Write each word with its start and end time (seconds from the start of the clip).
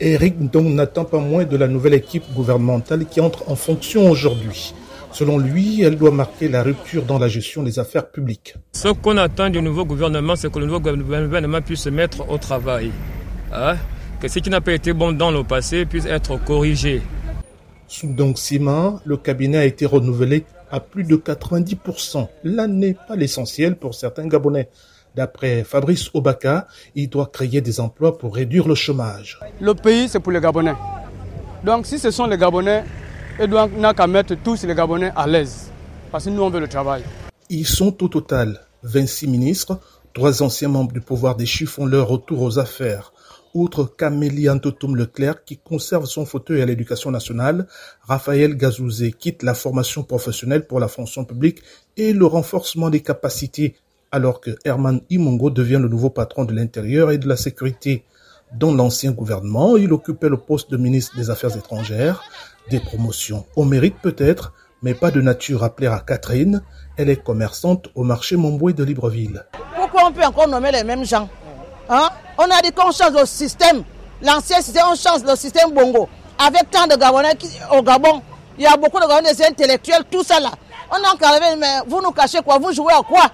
Eric 0.00 0.38
Ndong 0.38 0.74
n'attend 0.74 1.06
pas 1.06 1.18
moins 1.18 1.44
de 1.44 1.56
la 1.56 1.68
nouvelle 1.68 1.94
équipe 1.94 2.24
gouvernementale 2.34 3.06
qui 3.06 3.20
entre 3.20 3.50
en 3.50 3.56
fonction 3.56 4.10
aujourd'hui. 4.10 4.74
Selon 5.10 5.38
lui, 5.38 5.80
elle 5.82 5.96
doit 5.96 6.10
marquer 6.10 6.48
la 6.48 6.62
rupture 6.62 7.04
dans 7.04 7.18
la 7.18 7.28
gestion 7.28 7.62
des 7.62 7.78
affaires 7.78 8.10
publiques. 8.10 8.56
Ce 8.72 8.88
qu'on 8.88 9.16
attend 9.16 9.48
du 9.48 9.62
nouveau 9.62 9.86
gouvernement, 9.86 10.36
c'est 10.36 10.52
que 10.52 10.58
le 10.58 10.66
nouveau 10.66 10.80
gouvernement 10.80 11.62
puisse 11.62 11.80
se 11.80 11.88
mettre 11.88 12.28
au 12.28 12.36
travail. 12.36 12.90
Hein? 13.50 13.76
Que 14.20 14.28
ce 14.28 14.38
qui 14.40 14.50
n'a 14.50 14.60
pas 14.60 14.72
été 14.72 14.92
bon 14.92 15.12
dans 15.12 15.30
le 15.30 15.42
passé 15.44 15.86
puisse 15.86 16.04
être 16.04 16.36
corrigé. 16.44 17.00
Sous 17.88 18.12
donc 18.12 18.38
Sima, 18.38 19.00
le 19.06 19.16
cabinet 19.16 19.58
a 19.58 19.64
été 19.64 19.86
renouvelé 19.86 20.44
à 20.70 20.80
plus 20.80 21.04
de 21.04 21.16
90%. 21.16 22.28
Là 22.44 22.66
n'est 22.66 22.96
pas 23.08 23.16
l'essentiel 23.16 23.76
pour 23.76 23.94
certains 23.94 24.26
Gabonais. 24.26 24.68
D'après 25.16 25.64
Fabrice 25.64 26.10
Obaka, 26.12 26.68
il 26.94 27.08
doit 27.08 27.30
créer 27.32 27.62
des 27.62 27.80
emplois 27.80 28.18
pour 28.18 28.34
réduire 28.34 28.68
le 28.68 28.74
chômage. 28.74 29.40
Le 29.60 29.72
pays, 29.74 30.08
c'est 30.08 30.20
pour 30.20 30.30
les 30.30 30.40
Gabonais. 30.40 30.74
Donc 31.64 31.86
si 31.86 31.98
ce 31.98 32.10
sont 32.10 32.26
les 32.26 32.36
Gabonais, 32.36 32.84
et 33.38 33.46
donc, 33.46 33.76
n'a 33.76 33.92
qu'à 33.92 34.06
mettre 34.06 34.34
tous 34.42 34.62
les 34.64 34.74
Gabonais 34.74 35.12
à 35.14 35.26
l'aise. 35.26 35.70
Parce 36.10 36.24
que 36.24 36.30
nous, 36.30 36.42
on 36.42 36.48
veut 36.48 36.60
le 36.60 36.68
travail. 36.68 37.02
Ils 37.50 37.66
sont 37.66 38.02
au 38.02 38.08
total 38.08 38.60
26 38.82 39.26
ministres, 39.26 39.78
trois 40.14 40.42
anciens 40.42 40.68
membres 40.68 40.92
du 40.92 41.00
pouvoir 41.00 41.36
des 41.36 41.46
font 41.46 41.84
leur 41.84 42.08
retour 42.08 42.40
aux 42.42 42.58
affaires. 42.58 43.12
Outre 43.52 43.84
Camélie 43.84 44.48
Antotum 44.50 44.96
Leclerc 44.96 45.44
qui 45.44 45.58
conserve 45.58 46.06
son 46.06 46.26
fauteuil 46.26 46.62
à 46.62 46.66
l'éducation 46.66 47.10
nationale, 47.10 47.66
Raphaël 48.02 48.54
Gazouzé 48.54 49.12
quitte 49.12 49.42
la 49.42 49.54
formation 49.54 50.02
professionnelle 50.02 50.66
pour 50.66 50.80
la 50.80 50.88
fonction 50.88 51.24
publique 51.24 51.60
et 51.96 52.12
le 52.12 52.26
renforcement 52.26 52.90
des 52.90 53.00
capacités, 53.00 53.76
alors 54.12 54.40
que 54.40 54.50
Herman 54.64 55.00
Imongo 55.10 55.50
devient 55.50 55.78
le 55.80 55.88
nouveau 55.88 56.10
patron 56.10 56.44
de 56.44 56.54
l'intérieur 56.54 57.10
et 57.10 57.18
de 57.18 57.28
la 57.28 57.36
sécurité. 57.36 58.04
Dans 58.52 58.72
l'ancien 58.72 59.10
gouvernement, 59.12 59.76
il 59.76 59.92
occupait 59.92 60.28
le 60.28 60.36
poste 60.36 60.70
de 60.70 60.76
ministre 60.76 61.16
des 61.16 61.30
Affaires 61.30 61.56
étrangères. 61.56 62.22
Des 62.70 62.80
promotions 62.80 63.44
au 63.56 63.64
mérite 63.64 63.96
peut-être, 64.02 64.52
mais 64.82 64.94
pas 64.94 65.10
de 65.10 65.20
nature 65.20 65.64
à 65.64 65.74
plaire 65.74 65.92
à 65.92 66.00
Catherine. 66.00 66.62
Elle 66.96 67.10
est 67.10 67.22
commerçante 67.22 67.88
au 67.94 68.04
marché 68.04 68.36
Montboué 68.36 68.72
de 68.72 68.84
Libreville. 68.84 69.44
Pourquoi 69.74 70.06
on 70.06 70.12
peut 70.12 70.24
encore 70.24 70.48
nommer 70.48 70.72
les 70.72 70.84
mêmes 70.84 71.04
gens? 71.04 71.28
Hein? 71.88 72.08
On 72.38 72.44
a 72.44 72.62
dit 72.62 72.72
qu'on 72.72 72.92
change 72.92 73.12
le 73.18 73.26
système. 73.26 73.82
L'ancien 74.22 74.60
système, 74.60 74.84
on 74.90 74.96
change 74.96 75.22
le 75.24 75.36
système 75.36 75.72
Bongo. 75.72 76.08
Avec 76.38 76.70
tant 76.70 76.86
de 76.86 76.96
Gabonais 76.96 77.36
au 77.72 77.82
Gabon, 77.82 78.22
il 78.58 78.64
y 78.64 78.66
a 78.66 78.76
beaucoup 78.76 78.98
de 78.98 79.06
Gabonais 79.06 79.46
intellectuels, 79.46 80.04
tout 80.10 80.22
ça 80.22 80.40
là. 80.40 80.50
On 80.90 80.94
a 80.94 81.14
encore 81.14 81.38
mais 81.58 81.80
vous 81.86 82.00
nous 82.00 82.12
cachez 82.12 82.40
quoi? 82.42 82.58
Vous 82.58 82.72
jouez 82.72 82.92
à 82.92 83.02
quoi? 83.02 83.30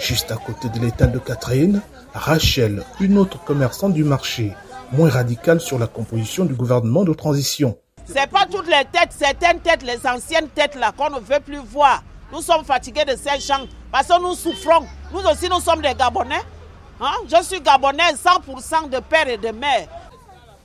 Juste 0.00 0.30
à 0.32 0.36
côté 0.36 0.68
de 0.68 0.78
l'état 0.84 1.06
de 1.06 1.18
Catherine, 1.18 1.80
Rachel, 2.12 2.84
une 3.00 3.18
autre 3.18 3.42
commerçante 3.44 3.94
du 3.94 4.04
marché, 4.04 4.52
moins 4.92 5.08
radicale 5.08 5.60
sur 5.60 5.78
la 5.78 5.86
composition 5.86 6.44
du 6.44 6.54
gouvernement 6.54 7.04
de 7.04 7.12
transition. 7.14 7.76
C'est 8.06 8.28
pas 8.28 8.46
toutes 8.50 8.66
les 8.66 8.84
têtes, 8.92 9.12
certaines 9.16 9.60
têtes, 9.60 9.82
les 9.82 10.06
anciennes 10.06 10.48
têtes 10.48 10.74
là 10.74 10.92
qu'on 10.92 11.10
ne 11.10 11.20
veut 11.20 11.40
plus 11.40 11.58
voir. 11.58 12.02
Nous 12.32 12.42
sommes 12.42 12.64
fatigués 12.64 13.04
de 13.04 13.16
ces 13.16 13.40
gens 13.40 13.66
parce 13.90 14.08
que 14.08 14.20
nous 14.20 14.34
souffrons. 14.34 14.86
Nous 15.12 15.20
aussi, 15.20 15.48
nous 15.48 15.60
sommes 15.60 15.80
des 15.80 15.94
Gabonais. 15.94 16.42
Hein? 17.00 17.12
Je 17.28 17.42
suis 17.42 17.60
Gabonais 17.60 18.12
100% 18.12 18.90
de 18.90 18.98
père 19.00 19.28
et 19.28 19.38
de 19.38 19.50
mère. 19.50 19.88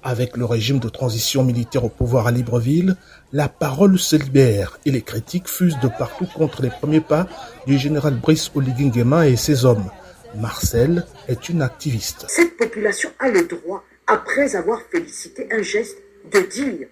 Avec 0.02 0.38
le 0.38 0.46
régime 0.46 0.80
de 0.80 0.88
transition 0.88 1.44
militaire 1.44 1.84
au 1.84 1.90
pouvoir 1.90 2.28
à 2.28 2.32
Libreville, 2.32 2.96
la 3.34 3.50
parole 3.50 4.00
se 4.00 4.16
libère 4.16 4.80
et 4.86 4.92
les 4.92 5.02
critiques 5.02 5.50
fusent 5.50 5.80
de 5.80 5.90
partout 5.90 6.26
contre 6.26 6.62
les 6.62 6.70
premiers 6.70 7.02
pas 7.02 7.28
du 7.68 7.78
général 7.78 8.16
Brice 8.16 8.50
Oligui 8.56 8.92
et 9.26 9.36
ses 9.36 9.66
hommes. 9.66 9.90
Marcel 10.36 11.06
est 11.28 11.50
une 11.50 11.62
activiste. 11.62 12.26
Cette 12.30 12.56
population 12.56 13.10
a 13.20 13.30
le 13.30 13.44
droit, 13.44 13.84
après 14.08 14.56
avoir 14.56 14.82
félicité 14.90 15.48
un 15.52 15.62
geste, 15.62 15.98
de 16.32 16.40
dire 16.40 16.88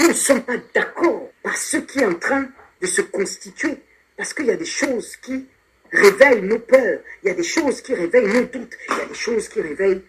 nous 0.00 0.08
ne 0.08 0.12
sommes 0.12 0.42
pas 0.42 0.56
d'accord 0.74 1.30
par 1.42 1.56
ce 1.56 1.78
qui 1.78 2.00
est 2.00 2.06
en 2.06 2.14
train 2.14 2.46
de 2.80 2.86
se 2.86 3.00
constituer. 3.00 3.78
Parce 4.16 4.34
qu'il 4.34 4.46
y 4.46 4.50
a 4.50 4.56
des 4.56 4.64
choses 4.64 5.16
qui 5.16 5.46
réveillent 5.92 6.42
nos 6.42 6.58
peurs, 6.58 7.00
il 7.22 7.28
y 7.28 7.30
a 7.30 7.34
des 7.34 7.42
choses 7.42 7.80
qui 7.80 7.94
réveillent 7.94 8.32
nos 8.32 8.44
doutes, 8.44 8.74
il 8.90 8.98
y 8.98 9.00
a 9.00 9.06
des 9.06 9.14
choses 9.14 9.48
qui 9.48 9.60
réveillent 9.60 10.02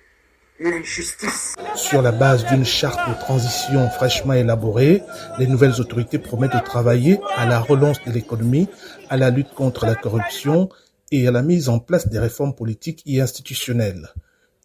Sur 1.75 2.01
la 2.01 2.13
base 2.13 2.45
d'une 2.45 2.63
charte 2.63 3.09
de 3.09 3.19
transition 3.19 3.89
fraîchement 3.89 4.33
élaborée, 4.33 5.01
les 5.37 5.47
nouvelles 5.47 5.81
autorités 5.81 6.17
promettent 6.17 6.53
de 6.53 6.63
travailler 6.63 7.19
à 7.35 7.45
la 7.45 7.59
relance 7.59 8.01
de 8.05 8.11
l'économie, 8.11 8.69
à 9.09 9.17
la 9.17 9.31
lutte 9.31 9.53
contre 9.53 9.85
la 9.85 9.95
corruption 9.95 10.69
et 11.11 11.27
à 11.27 11.31
la 11.31 11.41
mise 11.41 11.67
en 11.67 11.79
place 11.79 12.07
des 12.07 12.19
réformes 12.19 12.55
politiques 12.55 13.03
et 13.05 13.19
institutionnelles. 13.19 14.13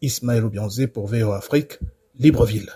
Ismaël 0.01 0.45
Obianzé 0.45 0.87
pour 0.87 1.09
VO 1.09 1.33
Afrique, 1.33 1.81
Libreville. 2.19 2.71